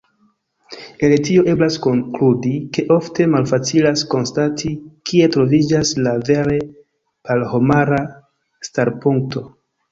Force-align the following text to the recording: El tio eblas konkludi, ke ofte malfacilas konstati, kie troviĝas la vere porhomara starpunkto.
El 1.07 1.11
tio 1.27 1.43
eblas 1.51 1.75
konkludi, 1.83 2.53
ke 2.77 2.85
ofte 2.95 3.27
malfacilas 3.35 4.05
konstati, 4.15 4.73
kie 5.11 5.29
troviĝas 5.37 5.95
la 6.09 6.17
vere 6.33 6.59
porhomara 7.31 8.03
starpunkto. 8.73 9.49